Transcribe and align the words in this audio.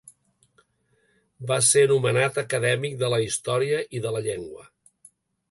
Va 1.51 1.57
ser 1.67 1.83
nomenat 1.91 2.41
acadèmic 2.43 2.97
de 3.05 3.11
la 3.15 3.21
Història 3.27 3.83
i 3.99 4.03
de 4.09 4.17
la 4.19 4.25
Llengua. 4.31 4.67